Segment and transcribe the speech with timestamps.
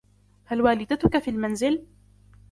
[0.45, 1.85] هل والدتك في المنزل